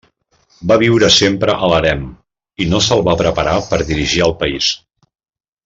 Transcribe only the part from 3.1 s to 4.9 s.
va preparar per dirigir al país.